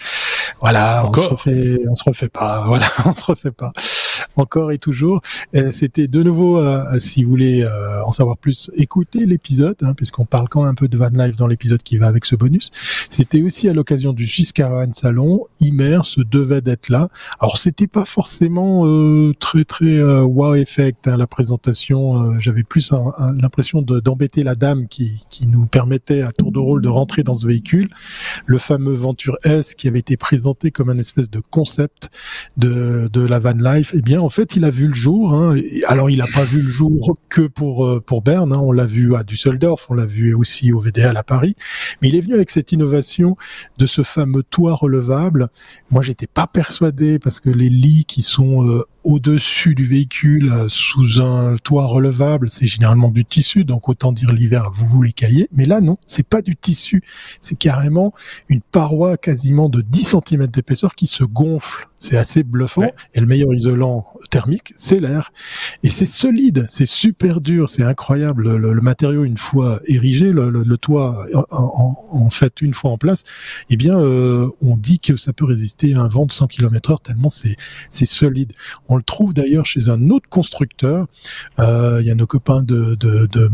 Voilà, 0.62 1.06
on 1.06 1.14
se 1.14 1.28
refait, 1.28 1.78
on 1.90 1.96
se 1.96 2.04
refait 2.06 2.30
pas. 2.30 2.68
Voilà, 2.68 2.88
on 3.06 3.14
se 3.14 3.26
refait 3.26 3.52
pas 3.52 3.74
encore 4.40 4.72
et 4.72 4.78
toujours. 4.78 5.22
Euh, 5.56 5.72
c'était 5.72 6.08
de 6.08 6.24
nouveau, 6.24 6.58
euh, 6.58 7.00
si 7.00 7.24
vous 7.24 7.30
voulez 7.30 7.64
euh, 7.64 8.04
en 8.06 8.12
savoir 8.12 8.38
plus, 8.38 8.72
écoutez 8.76 9.26
l'épisode, 9.26 9.78
hein, 9.82 9.94
puisqu'on 9.94 10.26
parle 10.26 10.48
quand 10.50 10.62
même 10.62 10.72
un 10.72 10.76
peu 10.76 10.88
de 10.88 10.98
Van 10.98 11.10
Life 11.10 11.36
dans 11.36 11.48
l'épisode 11.48 11.84
qui 11.84 11.98
va 11.98 12.08
avec 12.08 12.26
ce 12.26 12.36
bonus. 12.36 12.70
C'était 13.10 13.42
aussi 13.42 13.70
à 13.70 13.74
l'occasion 13.74 14.14
du 14.14 14.28
Swiss 14.28 14.52
Caravan 14.52 14.94
Salon. 14.94 15.46
Imer 15.60 16.00
se 16.04 16.22
devait 16.22 16.62
d'être 16.62 16.90
là. 16.90 17.10
Alors 17.40 17.58
c'était 17.58 17.88
pas 17.88 18.06
forcément 18.06 18.86
très 19.40 19.64
très 19.64 20.02
wow 20.02 20.56
effect 20.56 21.08
hein, 21.08 21.18
la 21.18 21.28
présentation. 21.28 22.40
J'avais 22.40 22.64
plus 22.64 22.92
l'impression 23.42 23.82
d'embêter 23.82 24.44
la 24.44 24.56
dame 24.56 24.88
qui, 24.88 25.26
qui 25.30 25.48
nous 25.48 25.66
permettait 25.66 26.22
à 26.22 26.32
tour 26.32 26.52
de 26.52 26.60
rôle 26.60 26.82
de 26.82 26.88
rentrer 26.88 27.24
dans 27.24 27.36
ce 27.36 27.48
véhicule. 27.48 27.90
Le 28.46 28.58
fameux 28.58 28.94
Venture 28.94 29.38
S 29.44 29.76
qui 29.76 29.88
avait 29.88 30.00
été 30.00 30.18
présenté 30.18 30.72
comme 30.72 30.90
un 30.90 30.98
espèce 30.98 31.30
de 31.30 31.40
concept 31.40 32.10
de, 32.58 33.10
de 33.12 33.22
la 33.22 33.40
van 33.40 33.54
life. 33.54 33.92
Eh 33.96 34.02
bien, 34.02 34.22
en 34.30 34.32
fait, 34.32 34.56
il 34.56 34.64
a 34.64 34.70
vu 34.70 34.86
le 34.86 34.94
jour. 34.94 35.34
Hein. 35.34 35.56
Alors, 35.88 36.12
il 36.12 36.20
n'a 36.20 36.28
pas 36.28 36.44
vu 36.44 36.62
le 36.62 36.70
jour 36.70 37.18
que 37.30 37.48
pour 37.48 37.88
euh, 37.88 38.00
pour 38.00 38.22
Berne. 38.22 38.54
Hein. 38.54 38.60
On 38.62 38.72
l'a 38.72 38.86
vu 38.86 39.16
à 39.16 39.24
Düsseldorf, 39.24 39.88
on 39.90 39.96
l'a 39.96 40.06
vu 40.06 40.36
aussi 40.36 40.72
au 40.72 40.80
VDL 40.80 41.18
à 41.18 41.24
Paris. 41.24 41.56
Mais 42.00 42.10
il 42.10 42.16
est 42.16 42.22
venu 42.22 42.36
avec 42.36 42.52
cette 42.52 42.72
innovation 42.72 43.38
de 43.80 43.88
ce 43.88 44.04
fameux 44.04 44.44
toit 44.44 44.76
relevable. 44.76 45.50
Moi, 45.90 46.04
j'étais 46.04 46.28
pas 46.28 46.46
persuadé 46.46 47.18
parce 47.18 47.40
que 47.40 47.50
les 47.50 47.70
lits 47.70 48.06
qui 48.06 48.22
sont 48.22 48.64
euh, 48.64 48.84
au-dessus 49.04 49.74
du 49.74 49.88
véhicule 49.88 50.52
euh, 50.54 50.66
sous 50.68 51.20
un 51.20 51.56
toit 51.64 51.88
relevable, 51.88 52.52
c'est 52.52 52.68
généralement 52.68 53.10
du 53.10 53.26
tissu, 53.26 53.64
donc 53.64 53.90
autant 53.90 54.12
dire 54.12 54.32
l'hiver 54.32 54.70
vous 54.72 54.88
vous 54.88 55.02
les. 55.02 55.16
Mais 55.54 55.66
là 55.66 55.82
non, 55.82 55.98
c'est 56.06 56.22
pas 56.22 56.44
du 56.44 56.56
tissu, 56.56 57.02
c'est 57.42 57.58
carrément 57.58 58.14
une 58.48 58.62
paroi 58.62 59.18
quasiment 59.18 59.70
de 59.70 59.82
10 59.82 60.18
cm 60.28 60.46
d'épaisseur 60.46 60.94
qui 60.94 61.08
se 61.08 61.24
gonfle. 61.24 61.89
C'est 62.00 62.18
assez 62.18 62.44
bluffant. 62.44 62.92
Et 63.14 63.20
le 63.20 63.26
meilleur 63.26 63.54
isolant 63.54 64.06
thermique, 64.30 64.74
c'est 64.76 65.00
l'air. 65.00 65.32
Et 65.84 65.90
c'est 65.90 66.06
solide, 66.06 66.66
c'est 66.70 66.86
super 66.86 67.42
dur, 67.42 67.70
c'est 67.70 67.84
incroyable. 67.84 68.56
Le, 68.56 68.82
matériau, 68.82 69.26
une 69.26 69.38
fois 69.38 69.82
érigé, 69.86 70.32
le, 70.32 70.78
toit 70.78 71.26
en, 71.52 72.30
fait 72.30 72.62
une 72.62 72.74
fois 72.74 72.92
en 72.92 72.98
place, 72.98 73.24
eh 73.70 73.76
bien, 73.76 74.00
euh, 74.00 74.50
on 74.62 74.78
dit 74.78 75.00
que 75.00 75.18
ça 75.18 75.34
peut 75.34 75.46
résister 75.46 75.94
à 75.94 76.02
un 76.02 76.08
vent 76.08 76.26
de 76.26 76.32
100 76.32 76.48
km/h 76.48 77.02
tellement 77.02 77.30
c'est 77.30 77.56
c'est 77.90 78.06
solide. 78.06 78.54
On 78.88 78.96
le 78.96 79.04
trouve 79.04 79.34
d'ailleurs 79.34 79.66
chez 79.66 79.90
un 79.90 80.10
autre 80.10 80.30
constructeur. 80.30 81.08
Euh, 81.60 82.00
il 82.02 82.08
y 82.08 82.12
a 82.12 82.16
nos 82.16 82.28
copains 82.28 82.64
de 82.64 82.96
de 82.96 83.28
de, 83.28 83.50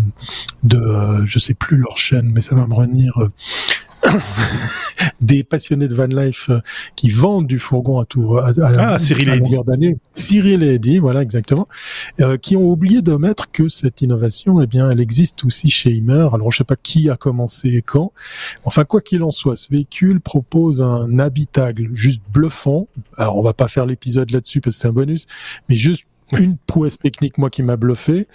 de 0.64 0.78
euh, 0.78 1.26
je 1.26 1.40
sais 1.40 1.54
plus 1.54 1.78
leur 1.78 1.98
chaîne, 1.98 2.32
mais 2.34 2.42
ça 2.42 2.56
va 2.56 2.68
me 2.68 2.74
revenir. 2.74 3.18
des 5.22 5.44
passionnés 5.44 5.88
de 5.88 5.96
van 5.96 6.06
life 6.06 6.50
euh, 6.50 6.60
qui 6.96 7.10
vendent 7.10 7.48
du 7.48 7.60
fourgon 7.60 8.00
à 8.00 8.06
tout 8.06 8.38
à, 8.38 8.52
ah, 8.62 9.00
Cyril 9.00 9.30
à 9.30 9.36
longueur 9.36 9.64
d'année. 9.64 9.98
Cyril 10.14 10.64
et 10.64 10.76
Eddy, 10.76 11.00
voilà 11.00 11.22
exactement, 11.22 11.68
euh, 12.22 12.38
qui 12.38 12.56
ont 12.56 12.70
oublié 12.70 13.02
de 13.02 13.14
mettre 13.16 13.52
que 13.52 13.68
cette 13.68 14.02
innovation, 14.02 14.62
eh 14.62 14.68
bien, 14.68 14.90
elle 14.90 15.02
existe 15.02 15.44
aussi 15.46 15.70
chez 15.70 15.92
Immer. 15.92 16.28
Alors 16.34 16.52
je 16.52 16.58
sais 16.58 16.64
pas 16.64 16.76
qui 16.76 17.10
a 17.10 17.16
commencé 17.16 17.70
et 17.70 17.82
quand. 17.82 18.12
Enfin 18.64 18.84
quoi 18.84 19.02
qu'il 19.02 19.24
en 19.24 19.32
soit, 19.32 19.56
ce 19.56 19.70
véhicule 19.70 20.20
propose 20.20 20.82
un 20.82 21.20
habitacle 21.20 21.90
juste 21.94 22.22
bluffant. 22.32 22.88
Alors 23.18 23.38
on 23.38 23.44
va 23.44 23.54
pas 23.54 23.68
faire 23.68 23.86
l'épisode 23.86 24.32
là-dessus 24.32 24.62
parce 24.62 24.76
que 24.76 24.82
c'est 24.82 24.88
un 24.88 24.94
bonus, 24.94 25.26
mais 25.70 25.76
juste 25.76 26.06
une 26.32 26.58
prouesse 26.58 26.98
technique 26.98 27.38
moi 27.38 27.50
qui 27.50 27.64
m'a 27.64 27.78
bluffé, 27.78 28.28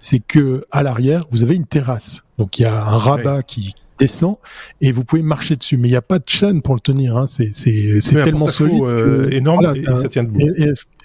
c'est 0.00 0.18
que 0.18 0.64
à 0.70 0.82
l'arrière 0.82 1.24
vous 1.30 1.42
avez 1.42 1.54
une 1.54 1.66
terrasse. 1.66 2.24
Donc 2.38 2.58
il 2.58 2.62
y 2.62 2.66
a 2.66 2.84
un 2.84 2.96
rabat 2.96 3.42
qui 3.42 3.72
descend 3.98 4.36
et 4.80 4.92
vous 4.92 5.04
pouvez 5.04 5.22
marcher 5.22 5.56
dessus. 5.56 5.76
Mais 5.76 5.88
il 5.88 5.92
n'y 5.92 5.96
a 5.96 6.02
pas 6.02 6.18
de 6.18 6.28
chaîne 6.28 6.62
pour 6.62 6.74
le 6.74 6.80
tenir. 6.80 7.16
Hein. 7.16 7.26
C'est 7.26 7.52
c'est 7.52 8.00
c'est 8.00 8.22
tellement 8.22 8.46
solide, 8.46 8.82
euh, 8.82 9.30
énorme 9.30 9.72
et 9.74 9.96
ça 9.96 10.08
tient 10.08 10.24
debout. 10.24 10.40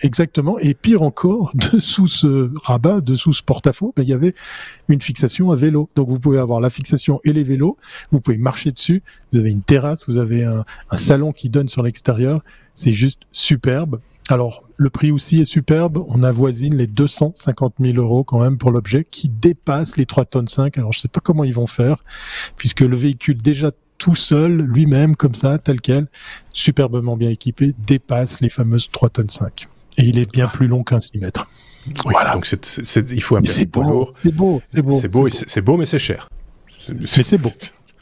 Exactement. 0.02 0.60
Et 0.60 0.74
pire 0.74 1.02
encore, 1.02 1.52
dessous 1.74 2.08
ce 2.08 2.52
rabat, 2.64 3.02
dessous 3.02 3.34
ce 3.34 3.44
porte-à-faux, 3.44 3.94
ben, 3.96 4.04
il 4.04 4.10
y 4.10 4.14
avait 4.14 4.34
une 4.90 5.02
fixation 5.02 5.52
à 5.52 5.56
vélo. 5.56 5.90
Donc 5.96 6.10
vous 6.10 6.20
pouvez 6.20 6.40
avoir 6.40 6.60
la 6.60 6.70
fixation 6.70 7.20
et 7.24 7.34
les 7.34 7.44
vélos. 7.44 7.78
Vous 8.12 8.22
pouvez 8.22 8.38
marcher 8.38 8.72
dessus. 8.72 9.04
Vous 9.32 9.40
avez 9.40 9.52
une 9.52 9.62
terrasse. 9.62 10.08
Vous 10.08 10.18
avez 10.18 10.44
un, 10.44 10.66
un 10.90 10.98
salon 10.98 11.32
qui 11.32 11.50
donne 11.50 11.70
sur 11.70 11.84
l'extérieur. 11.84 12.42
C'est 12.74 12.94
juste 12.94 13.22
superbe. 13.32 14.00
Alors, 14.30 14.64
le 14.78 14.90
prix 14.90 15.12
aussi 15.12 15.42
est 15.42 15.46
superbe. 15.46 16.04
On 16.08 16.24
avoisine 16.24 16.76
les 16.76 16.88
250 16.88 17.76
000 17.80 17.98
euros 17.98 18.24
quand 18.24 18.42
même 18.42 18.58
pour 18.58 18.72
l'objet 18.72 19.04
qui 19.04 19.30
dépasse 19.30 19.98
les 19.98 20.06
3 20.06 20.26
tonnes 20.26 20.48
5. 20.48 20.78
Alors, 20.78 20.94
je 20.94 21.00
sais 21.00 21.08
pas 21.08 21.20
comment 21.20 21.44
ils 21.44 21.54
vont 21.54 21.68
faire 21.68 22.04
puisque 22.56 22.82
le 22.82 22.96
véhicule 22.96 23.38
déjà 23.38 23.72
tout 24.02 24.16
seul, 24.16 24.58
lui-même, 24.58 25.16
comme 25.16 25.36
ça, 25.36 25.60
tel 25.60 25.80
quel, 25.80 26.08
superbement 26.54 27.16
bien 27.16 27.30
équipé, 27.30 27.76
dépasse 27.86 28.42
les 28.42 28.50
fameuses 28.50 28.90
3 28.92 29.10
tonnes 29.12 29.30
5. 29.30 29.68
Et 29.98 30.04
il 30.04 30.20
est 30.20 30.32
bien 30.32 30.48
plus 30.48 30.68
long 30.68 30.84
qu'un 30.84 31.02
6 31.02 31.18
mètres. 31.20 31.48
voilà. 32.06 32.34
Donc, 32.34 32.46
c'est, 32.46 33.12
il 33.12 33.22
faut 33.22 33.36
un 33.38 33.42
C'est 33.46 33.66
beau, 33.66 34.10
c'est 34.14 34.32
beau, 34.32 34.62
c'est 34.64 34.82
beau. 34.82 35.00
C'est 35.00 35.08
beau, 35.08 35.30
c'est 35.30 35.62
beau, 35.62 35.78
mais 35.78 35.86
c'est 35.86 36.00
cher. 36.00 36.30
Mais 36.90 37.06
c'est 37.06 37.38
beau. 37.38 37.52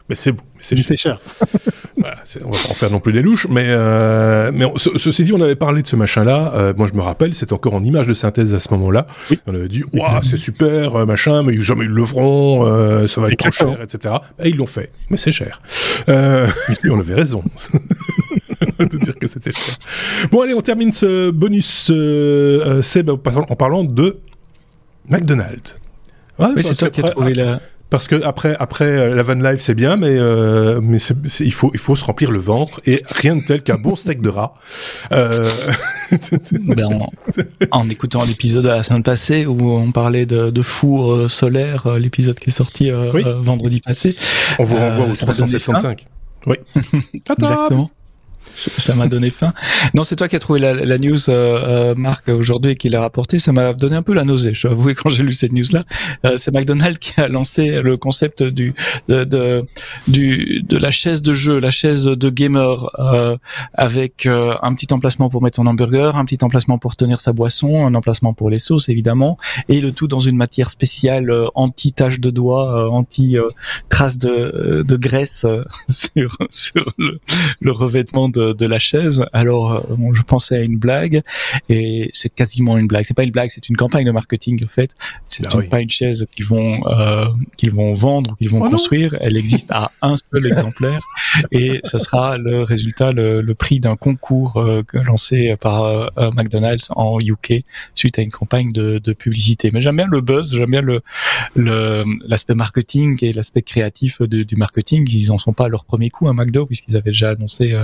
Mais 0.10 0.16
c'est 0.16 0.32
beau. 0.32 0.42
Mais 0.56 0.64
c'est 0.64 0.98
cher. 0.98 1.20
voilà, 1.98 2.16
on 2.44 2.50
va 2.50 2.58
pas 2.58 2.70
en 2.72 2.74
faire 2.74 2.90
non 2.90 3.00
plus 3.00 3.14
des 3.14 3.22
louches, 3.22 3.48
mais 3.48 3.66
euh, 3.68 4.52
mais 4.52 4.66
ceci 4.76 5.24
dit, 5.24 5.34
on 5.34 5.42
avait 5.42 5.56
parlé 5.56 5.84
de 5.84 5.88
ce 5.88 5.96
machin-là. 5.96 6.52
Euh, 6.56 6.74
moi, 6.76 6.88
je 6.88 6.94
me 6.94 7.02
rappelle, 7.02 7.36
c'était 7.36 7.54
encore 7.54 7.76
en 7.76 7.84
image 7.84 8.08
de 8.08 8.16
synthèse 8.16 8.54
à 8.56 8.60
ce 8.60 8.72
moment-là. 8.74 9.06
On 9.46 9.54
avait 9.54 9.68
dit, 9.68 9.84
waouh, 9.94 10.24
c'est 10.24 10.38
super, 10.38 10.96
euh, 10.96 11.06
machin, 11.06 11.44
mais 11.44 11.56
jamais 11.58 11.86
ils 11.86 11.92
le 11.92 12.06
feront, 12.06 12.66
euh, 12.66 13.06
ça 13.06 13.22
va 13.22 13.28
être 13.28 13.38
trop 13.38 13.52
cher, 13.52 13.82
etc. 13.84 14.16
Et 14.44 14.50
ils 14.50 14.58
l'ont 14.58 14.66
fait, 14.66 14.92
mais 15.12 15.18
c'est 15.18 15.32
cher. 15.32 15.62
Euh, 16.10 16.48
on 16.90 17.00
avait 17.00 17.14
raison. 17.14 17.44
de 18.92 18.98
dire 18.98 19.16
que 19.16 19.28
c'était 19.28 19.52
cher. 19.52 19.76
Bon, 20.32 20.42
allez, 20.42 20.54
on 20.54 20.62
termine 20.62 20.92
ce 20.92 21.32
bonus 21.32 21.88
euh, 21.92 22.82
Seb 22.82 23.10
en 23.10 23.18
parlant 23.18 23.84
de 23.84 24.18
McDonald's. 25.10 25.78
Ouais, 26.38 26.48
oui, 26.56 26.64
c'est 26.64 26.76
toi 26.76 26.90
qui 26.90 27.02
as 27.02 27.10
trouvé 27.10 27.34
la 27.34 27.60
parce 27.90 28.08
que 28.08 28.22
après, 28.24 28.56
après 28.60 28.86
euh, 28.86 29.16
la 29.16 29.24
van 29.24 29.34
life 29.34 29.62
c'est 29.62 29.74
bien, 29.74 29.98
mais 29.98 30.10
euh, 30.12 30.80
mais 30.82 31.00
il 31.40 31.52
faut 31.52 31.72
il 31.74 31.80
faut 31.80 31.96
se 31.96 32.06
remplir 32.06 32.30
le 32.30 32.38
ventre 32.38 32.82
et 32.86 33.02
rien 33.10 33.36
de 33.36 33.42
tel 33.42 33.64
qu'un 33.64 33.78
bon 33.78 33.96
steak 33.96 34.22
de 34.22 34.30
rat. 34.30 34.54
Euh... 35.12 35.50
ben, 36.52 37.00
en, 37.72 37.90
écoutant 37.90 38.24
l'épisode 38.24 38.64
de 38.64 38.70
la 38.70 38.84
semaine 38.84 39.02
passée 39.02 39.48
où 39.48 39.72
on 39.72 39.92
parlait 39.92 40.28
de, 40.28 40.52
de 40.52 40.62
four 40.62 41.14
euh, 41.14 41.28
solaire, 41.28 41.98
l'épisode 41.98 42.40
qui 42.40 42.50
est 42.50 42.54
sorti 42.54 42.92
vendredi 42.92 43.82
passé. 43.82 44.16
On 44.60 44.64
vous 44.64 44.78
renvoie 44.78 45.08
au 45.08 45.14
375. 45.14 45.96
Oui. 46.46 46.58
Exactement 47.14 47.90
ça 48.56 48.96
m'a 48.96 49.08
donné 49.08 49.30
faim. 49.30 49.54
Non, 49.94 50.04
c'est 50.04 50.16
toi 50.16 50.28
qui 50.28 50.36
as 50.36 50.40
trouvé 50.40 50.60
la, 50.60 50.74
la 50.74 50.98
news, 50.98 51.30
euh, 51.30 51.92
euh 51.94 51.96
Marc, 51.96 52.30
aujourd'hui 52.30 52.72
et 52.72 52.76
qui 52.76 52.90
l'a 52.90 53.02
rapporté. 53.02 53.40
Ça 53.40 53.52
m'a 53.52 53.74
donné 53.74 53.96
un 53.96 54.02
peu 54.02 54.14
la 54.14 54.24
nausée. 54.24 54.54
Je 54.54 54.64
dois 54.68 54.72
avouer 54.72 54.96
quand 54.96 55.10
j'ai 55.10 55.24
lu 55.24 55.34
cette 55.34 55.52
news-là. 55.52 55.84
Euh, 56.26 56.38
c'est 56.38 56.54
McDonald's 56.54 57.00
qui 57.00 57.20
a 57.20 57.28
lancé 57.28 57.82
le 57.82 57.98
concept 57.98 58.44
du 58.44 58.74
de, 59.08 59.24
de 59.24 59.66
du 60.08 60.62
de 60.64 60.78
la 60.78 60.92
chaise 60.92 61.22
de 61.22 61.34
jeu, 61.34 61.60
la 61.60 61.72
chaise 61.72 62.06
de 62.06 62.30
gamer, 62.30 62.90
euh, 63.00 63.38
avec 63.74 64.26
euh, 64.26 64.56
un 64.62 64.74
petit 64.74 64.94
emplacement 64.94 65.30
pour 65.30 65.42
mettre 65.42 65.58
son 65.58 65.66
hamburger, 65.66 66.16
un 66.18 66.26
petit 66.26 66.44
emplacement 66.44 66.78
pour 66.78 66.96
tenir 66.96 67.20
sa 67.20 67.34
boisson, 67.34 67.86
un 67.86 67.96
emplacement 67.96 68.34
pour 68.34 68.50
les 68.50 68.60
sauces 68.60 68.90
évidemment, 68.90 69.38
et 69.68 69.82
le 69.82 69.92
tout 69.92 70.08
dans 70.08 70.20
une 70.20 70.36
matière 70.36 70.70
spéciale 70.70 71.32
anti 71.56 71.94
tache 71.94 72.20
de 72.20 72.30
doigts, 72.30 72.90
anti 72.92 73.38
traces 73.90 74.18
de, 74.18 74.84
de 74.88 74.96
graisse 74.96 75.46
sur 75.88 76.38
sur 76.50 76.86
le 77.60 77.72
revêtement 77.72 78.30
de 78.30 78.39
de, 78.40 78.66
la 78.66 78.80
chaise. 78.80 79.24
Alors, 79.34 79.74
euh, 79.74 80.14
je 80.14 80.22
pensais 80.22 80.58
à 80.58 80.62
une 80.62 80.78
blague 80.78 81.22
et 81.70 82.10
c'est 82.14 82.30
quasiment 82.30 82.78
une 82.78 82.88
blague. 82.88 83.06
C'est 83.06 83.16
pas 83.16 83.24
une 83.24 83.32
blague, 83.32 83.50
c'est 83.50 83.68
une 83.70 83.78
campagne 83.78 84.06
de 84.06 84.12
marketing 84.12 84.64
en 84.64 84.68
fait. 84.68 84.96
C'est 85.26 85.46
ah 85.48 85.58
pas 85.70 85.82
une 85.82 85.90
chaise 85.90 86.26
qu'ils 86.36 86.46
vont 86.46 86.82
euh, 86.88 87.26
qu'ils 87.58 87.72
vont 87.72 87.94
vendre 87.94 88.32
ou 88.32 88.36
qu'ils 88.36 88.50
vont 88.50 88.64
oh 88.64 88.70
construire. 88.70 89.16
Elle 89.22 89.38
existe 89.38 89.72
à 89.72 89.92
un 90.02 90.16
seul 90.18 90.46
exemplaire 90.52 91.02
et 91.52 91.80
ça 91.84 92.00
sera 92.00 92.38
le 92.38 92.64
résultat, 92.64 93.12
le, 93.12 93.54
prix 93.54 93.80
d'un 93.80 93.96
concours 93.96 94.58
euh, 94.58 94.84
lancé 94.94 95.56
par 95.60 95.84
euh, 95.84 96.08
McDonald's 96.36 96.88
en 96.96 97.20
UK 97.20 97.66
suite 97.96 98.20
à 98.20 98.22
une 98.22 98.32
campagne 98.32 98.72
de, 98.72 99.00
de 99.00 99.14
publicité. 99.14 99.72
Mais 99.72 99.82
j'aime 99.82 99.98
bien 99.98 100.08
le 100.08 100.22
buzz, 100.22 100.56
j'aime 100.56 100.72
bien 100.72 100.82
le 100.82 101.02
l'aspect 101.56 102.56
marketing 102.56 103.18
et 103.22 103.34
l'aspect 103.34 103.62
créatif 103.62 104.22
du 104.22 104.56
marketing. 104.56 105.08
Ils 105.12 105.32
en 105.32 105.38
sont 105.38 105.54
pas 105.54 105.66
à 105.66 105.70
leur 105.70 105.86
premier 105.86 106.10
coup 106.10 106.28
à 106.28 106.34
McDo 106.34 106.66
puisqu'ils 106.66 106.96
avaient 106.96 107.12
déjà 107.12 107.32
annoncé 107.32 107.76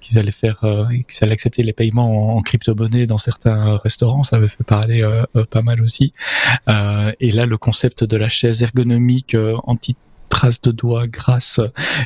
qu'ils 0.00 0.18
allaient 0.18 0.30
faire, 0.30 0.62
euh, 0.64 0.86
qu'ils 0.88 1.24
allaient 1.24 1.32
accepter 1.32 1.62
les 1.62 1.72
paiements 1.72 2.36
en, 2.36 2.42
crypto-monnaie 2.42 3.06
dans 3.06 3.16
certains 3.16 3.76
restaurants. 3.76 4.22
Ça 4.22 4.36
avait 4.36 4.48
fait 4.48 4.64
parler 4.64 5.02
euh, 5.02 5.22
euh, 5.36 5.44
pas 5.44 5.62
mal 5.62 5.80
aussi. 5.82 6.12
et 6.68 7.30
là, 7.32 7.46
le 7.46 7.56
concept 7.58 8.04
de 8.04 8.16
la 8.16 8.28
chaise 8.28 8.62
ergonomique 8.62 9.36
anti 9.64 9.96
traces 10.34 10.60
de 10.60 10.72
doigts 10.72 11.06
grasses 11.06 11.60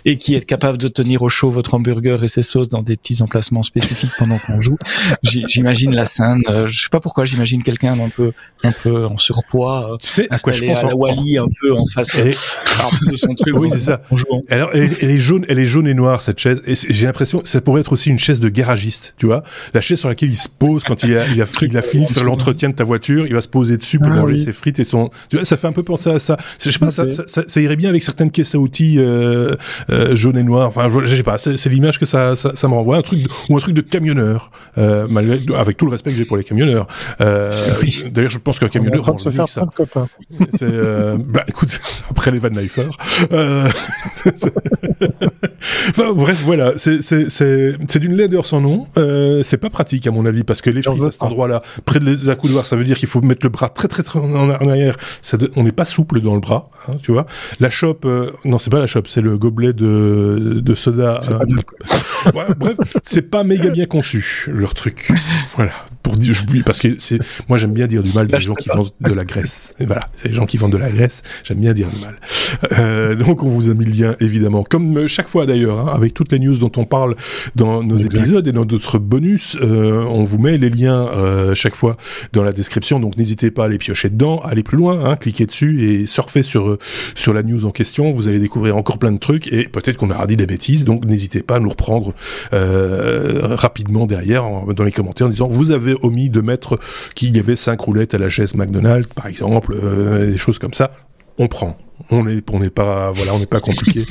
et 0.05 0.19
qui 0.19 0.35
est 0.35 0.45
capable 0.45 0.79
de 0.79 0.89
tenir 0.89 1.23
au 1.23 1.29
chaud 1.29 1.51
votre 1.51 1.75
hamburger 1.75 2.23
et 2.23 2.29
ses 2.29 2.43
sauces 2.43 2.69
dans 2.69 2.83
des 2.83 2.97
petits 2.97 3.23
emplacements 3.23 3.63
spécifiques 3.63 4.13
pendant 4.19 4.39
qu'on 4.39 4.61
joue. 4.61 4.77
J'imagine 5.23 5.95
la 5.95 6.05
scène. 6.05 6.43
Euh, 6.49 6.69
je 6.69 6.83
sais 6.83 6.89
pas 6.91 7.01
pourquoi. 7.01 7.25
J'imagine 7.25 7.63
quelqu'un 7.63 7.99
un 7.99 8.11
peu, 8.11 8.33
un 8.65 8.73
peu 8.73 9.07
en 9.07 9.17
surpoids, 9.17 9.97
tu 10.01 10.09
sais, 10.09 10.29
installé 10.31 10.41
quoi, 10.41 10.53
je 10.53 10.73
pense 10.73 10.85
à 10.85 10.89
la 10.89 10.97
Wally, 10.97 11.39
un 11.39 11.47
peu 11.61 11.73
en 11.75 11.87
face. 11.87 12.19
Elle 12.19 12.33
son 13.17 13.35
truc. 13.35 13.57
Oui, 13.57 13.71
c'est 13.73 13.79
ça. 13.79 14.03
Alors, 14.51 14.71
elle, 14.73 14.91
elle, 15.01 15.11
est 15.11 15.19
jaune, 15.19 15.45
elle 15.49 15.59
est 15.59 15.67
jaune 15.67 15.89
et 15.89 15.95
noire 15.95 16.23
cette 16.23 16.39
chaise. 16.39 16.63
Et 16.67 16.75
j'ai 16.75 17.07
l'impression, 17.07 17.41
ça 17.45 17.61
pourrait 17.61 17.81
être 17.81 17.93
aussi 17.93 18.11
une 18.11 18.19
chaise 18.19 18.41
de 18.41 18.49
garagiste, 18.49 19.15
tu 19.17 19.27
vois, 19.27 19.43
la 19.75 19.81
chaise 19.81 19.99
sur 19.99 20.09
laquelle 20.09 20.31
il 20.31 20.37
se 20.37 20.49
pose 20.49 20.85
quand 20.85 21.03
il 21.03 21.17
a, 21.17 21.27
il 21.27 21.41
a, 21.43 21.47
il 21.63 21.77
a 21.77 21.83
fini 21.83 22.07
de 22.07 22.11
faire 22.11 22.25
l'entretien 22.25 22.69
de 22.69 22.75
ta 22.75 22.85
voiture. 22.85 23.27
Il 23.27 23.35
va 23.35 23.41
se 23.41 23.49
poser 23.49 23.77
dessus 23.77 23.99
pour 23.99 24.11
ah 24.11 24.17
manger 24.17 24.37
ses 24.37 24.53
frites 24.53 24.79
et 24.79 24.85
son. 24.85 25.11
Tu 25.31 25.37
vois, 25.37 25.45
ça 25.45 25.57
fait 25.57 25.67
un 25.67 25.73
peu 25.73 25.83
penser 25.83 26.11
à 26.11 26.19
ça. 26.19 26.37
Je 26.61 26.71
sais 26.71 26.79
pas, 26.79 26.91
ça, 26.91 27.05
ça, 27.11 27.43
ça, 27.47 27.61
irait 27.61 27.77
bien 27.77 27.89
avec 27.89 28.03
certains 28.03 28.18
certaines 28.19 28.33
caisses 28.33 28.57
à 28.57 28.59
outils 28.59 28.97
euh, 28.99 29.55
euh, 29.91 30.17
jaune 30.17 30.37
et 30.37 30.43
noir. 30.43 30.67
Enfin, 30.67 30.89
je, 30.89 31.15
sais 31.15 31.23
pas. 31.23 31.39
C'est 31.39 31.69
l'image 31.69 32.01
que 32.01 32.07
ça, 32.07 32.35
ça, 32.35 32.51
ça, 32.57 32.67
me 32.69 32.75
renvoie. 32.75 32.97
Un 32.97 33.03
truc 33.03 33.23
de, 33.23 33.29
ou 33.49 33.57
un 33.57 33.61
truc 33.61 33.77
de 33.77 33.81
camionneur, 33.81 34.51
euh, 34.77 35.07
malgré, 35.09 35.41
avec 35.57 35.77
tout 35.77 35.85
le 35.85 35.93
respect 35.93 36.11
que 36.11 36.17
j'ai 36.17 36.25
pour 36.25 36.37
les 36.37 36.43
camionneurs. 36.43 36.89
D'ailleurs, 37.21 38.31
je 38.31 38.39
pense 38.39 38.59
qu'un 38.59 38.69
camionneur 38.69 39.09
on 39.09 39.19
se 39.19 39.31
faire 39.31 39.49
ça. 39.49 39.67
Bah 41.29 41.45
écoute, 41.47 41.79
après 42.11 42.33
les 42.33 42.39
Van 42.39 42.49
Leifer. 42.49 42.89
Enfin, 45.91 46.13
bref, 46.13 46.43
voilà. 46.45 46.73
C'est 46.77 47.99
d'une 47.99 48.15
laideur 48.15 48.47
sans 48.47 48.61
nom. 48.61 48.87
C'est 49.43 49.59
pas 49.59 49.71
pratique 49.71 50.07
à 50.07 50.11
mon 50.11 50.27
avis 50.27 50.43
parce 50.43 50.61
que 50.61 50.71
les 50.71 50.83
frites 50.83 51.03
à 51.03 51.11
cet 51.11 51.23
endroit-là, 51.23 51.63
près 51.85 52.01
des 52.01 52.31
accoudoirs, 52.31 52.67
ça 52.67 52.75
veut 52.77 52.85
dire 52.85 52.97
qu'il 52.97 53.09
faut 53.09 53.21
mettre 53.21 53.45
le 53.45 53.51
bras 53.51 53.69
très 53.69 53.87
très 53.87 54.03
très 54.03 54.19
en, 54.19 54.51
arrière. 54.51 54.97
Ça, 55.23 55.37
on 55.57 55.63
n'est 55.63 55.73
pas 55.73 55.85
souple 55.85 56.21
dans 56.21 56.35
le 56.35 56.41
bras, 56.41 56.71
hein, 56.89 56.93
tu 57.03 57.13
vois. 57.13 57.27
La 57.61 57.71
chope 57.71 58.07
euh, 58.09 58.33
non, 58.45 58.59
c'est 58.59 58.71
pas 58.71 58.79
la 58.79 58.87
chope, 58.87 59.09
c'est 59.09 59.21
le 59.21 59.39
gobelet 59.39 59.73
de, 59.73 60.61
de 60.63 60.75
soda. 60.75 61.21
Euh, 61.31 61.39
ouais, 62.35 62.45
bref, 62.59 62.77
c'est 63.03 63.31
pas 63.31 63.45
méga 63.45 63.71
bien 63.71 63.87
conçu 63.87 64.47
leur 64.49 64.75
truc. 64.75 65.13
Voilà, 65.57 65.73
pour 66.03 66.17
dire, 66.17 66.35
oui, 66.53 66.63
parce 66.65 66.79
que 66.79 66.97
c'est, 66.99 67.19
moi 67.49 67.59
j'aime 67.59 67.73
bien 67.73 67.87
dire 67.87 68.03
du 68.03 68.13
mal 68.13 68.27
des 68.27 68.43
gens 68.43 68.55
qui 68.55 68.69
vendent 68.69 68.91
de 69.01 69.13
la 69.13 69.25
graisse. 69.25 69.75
Et 69.81 69.87
voilà, 69.87 70.09
c'est 70.15 70.29
les 70.29 70.35
gens 70.35 70.47
qui 70.47 70.57
vendent 70.57 70.73
de 70.73 70.79
la 70.79 70.91
graisse. 70.91 71.23
J'aime 71.45 71.59
bien 71.59 71.73
dire 71.73 71.89
du 71.91 72.01
mal. 72.01 72.17
Euh, 72.79 73.15
donc 73.15 73.43
on 73.43 73.49
vous 73.49 73.71
a 73.71 73.75
mis 73.75 73.85
le 73.85 73.93
lien 73.93 74.17
évidemment, 74.21 74.63
comme 74.63 75.07
chaque 75.07 75.29
fois 75.29 75.47
d'ailleurs, 75.47 75.81
hein, 75.81 75.93
avec 75.95 76.15
toutes 76.15 76.33
les 76.33 76.39
news 76.39 76.57
dont 76.57 76.73
on 76.77 76.85
parle 76.85 77.15
dans 77.57 77.83
nos 77.83 77.97
épisodes 77.97 78.47
et 78.47 78.53
dans 78.53 78.65
d'autres 78.65 78.99
bonus, 78.99 79.57
euh, 79.61 80.05
on 80.05 80.25
vous 80.25 80.39
met 80.39 80.59
les 80.59 80.71
liens 80.71 81.09
euh, 81.09 81.55
chaque 81.55 81.75
fois 81.75 81.97
dans 82.33 82.43
la 82.43 82.53
description. 82.53 83.01
Donc 83.01 83.17
n'hésitez 83.17 83.51
pas 83.51 83.65
à 83.65 83.69
les 83.69 83.79
piocher 83.79 84.11
dedans, 84.11 84.39
à 84.41 84.49
aller 84.49 84.63
plus 84.63 84.77
loin, 84.77 85.05
hein, 85.05 85.17
cliquez 85.17 85.47
dessus 85.47 85.89
et 85.89 86.07
surfez 86.07 86.43
sur 86.43 86.79
sur 87.15 87.33
la 87.33 87.43
news 87.43 87.65
en 87.65 87.71
question. 87.71 87.88
Vous 87.97 88.29
allez 88.29 88.39
découvrir 88.39 88.77
encore 88.77 88.99
plein 88.99 89.13
de 89.13 89.19
trucs 89.19 89.53
et 89.53 89.69
peut-être 89.69 89.97
qu'on 89.97 90.11
aura 90.11 90.27
dit 90.27 90.37
des 90.37 90.47
bêtises. 90.47 90.85
Donc 90.85 91.05
n'hésitez 91.05 91.43
pas 91.43 91.57
à 91.57 91.61
nous 91.61 91.71
reprendre 91.71 92.15
euh, 92.53 93.55
rapidement 93.57 94.07
derrière 94.07 94.45
dans 94.75 94.85
les 94.85 94.93
commentaires 94.93 95.27
en 95.27 95.31
disant 95.31 95.49
vous 95.49 95.71
avez 95.71 95.95
omis 96.03 96.31
de 96.31 96.41
mettre 96.41 96.79
qu'il 97.15 97.37
y 97.37 97.41
avait 97.41 97.57
cinq 97.57 97.81
roulettes 97.81 98.15
à 98.15 98.19
la 98.19 98.29
chaise 98.29 98.55
McDonald's 98.55 99.09
par 99.15 99.27
exemple, 99.27 99.75
euh, 99.83 100.31
des 100.31 100.37
choses 100.37 100.59
comme 100.59 100.75
ça. 100.75 100.93
On 101.39 101.47
prend. 101.47 101.77
On 102.11 102.25
n'est 102.25 102.43
on 102.53 102.61
pas 102.69 103.11
voilà, 103.13 103.35
on 103.35 103.39
n'est 103.39 103.47
pas 103.47 103.61
compliqué. 103.61 104.05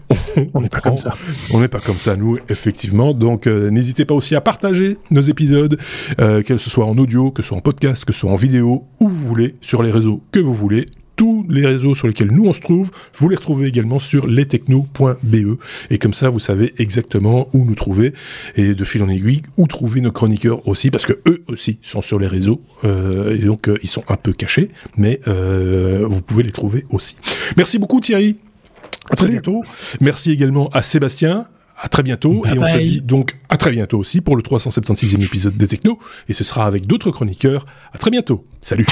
on 0.54 0.60
n'est 0.60 0.68
pas 0.68 0.80
comme 0.80 0.96
ça. 0.96 1.14
On 1.52 1.60
n'est 1.60 1.68
pas 1.68 1.78
comme 1.78 1.96
ça 1.96 2.16
nous, 2.16 2.38
effectivement. 2.48 3.12
Donc 3.14 3.46
euh, 3.46 3.70
n'hésitez 3.70 4.04
pas 4.04 4.14
aussi 4.14 4.34
à 4.34 4.40
partager 4.40 4.98
nos 5.10 5.20
épisodes, 5.20 5.78
que 6.18 6.56
ce 6.56 6.70
soit 6.70 6.86
en 6.86 6.96
audio, 6.98 7.30
que 7.30 7.42
ce 7.42 7.48
soit 7.48 7.56
en 7.56 7.62
podcast, 7.62 8.04
que 8.04 8.12
ce 8.12 8.20
soit 8.20 8.30
en 8.30 8.36
vidéo, 8.36 8.84
où 9.00 9.08
vous 9.08 9.26
voulez, 9.26 9.56
sur 9.60 9.82
les 9.82 9.90
réseaux 9.90 10.22
que 10.32 10.40
vous 10.40 10.54
voulez 10.54 10.86
tous 11.16 11.46
les 11.48 11.66
réseaux 11.66 11.94
sur 11.94 12.06
lesquels 12.06 12.32
nous 12.32 12.46
on 12.46 12.52
se 12.52 12.60
trouve, 12.60 12.90
vous 13.16 13.28
les 13.28 13.36
retrouvez 13.36 13.68
également 13.68 13.98
sur 13.98 14.26
lestechno.be. 14.26 15.58
Et 15.90 15.98
comme 15.98 16.14
ça, 16.14 16.30
vous 16.30 16.38
savez 16.38 16.74
exactement 16.78 17.48
où 17.52 17.64
nous 17.64 17.74
trouver 17.74 18.12
et 18.56 18.74
de 18.74 18.84
fil 18.84 19.02
en 19.02 19.08
aiguille, 19.08 19.42
où 19.56 19.66
trouver 19.66 20.00
nos 20.00 20.12
chroniqueurs 20.12 20.66
aussi, 20.66 20.90
parce 20.90 21.06
que 21.06 21.18
eux 21.26 21.42
aussi 21.48 21.78
sont 21.82 22.02
sur 22.02 22.18
les 22.18 22.26
réseaux. 22.26 22.60
Euh, 22.84 23.36
et 23.36 23.44
donc, 23.44 23.68
euh, 23.68 23.78
ils 23.82 23.88
sont 23.88 24.04
un 24.08 24.16
peu 24.16 24.32
cachés, 24.32 24.70
mais 24.96 25.20
euh, 25.28 26.06
vous 26.08 26.22
pouvez 26.22 26.42
les 26.42 26.52
trouver 26.52 26.86
aussi. 26.90 27.16
Merci 27.56 27.78
beaucoup 27.78 28.00
Thierry. 28.00 28.36
À 29.10 29.16
très 29.16 29.28
bientôt. 29.28 29.62
Merci 30.00 30.32
également 30.32 30.68
à 30.70 30.80
Sébastien, 30.80 31.46
à 31.78 31.88
très 31.88 32.02
bientôt. 32.02 32.44
et 32.46 32.58
on 32.58 32.66
se 32.66 32.78
dit 32.78 33.02
donc 33.02 33.36
à 33.50 33.58
très 33.58 33.70
bientôt 33.70 33.98
aussi 33.98 34.22
pour 34.22 34.36
le 34.36 34.42
376e 34.42 35.22
épisode 35.22 35.56
des 35.56 35.68
Techno. 35.68 35.98
Et 36.28 36.32
ce 36.32 36.42
sera 36.42 36.66
avec 36.66 36.86
d'autres 36.86 37.10
chroniqueurs. 37.10 37.66
À 37.92 37.98
très 37.98 38.10
bientôt. 38.10 38.46
Salut. 38.62 38.86